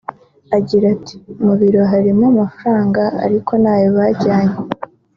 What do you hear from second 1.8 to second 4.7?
harimo n’amafaranga ariko ntayo bajyanye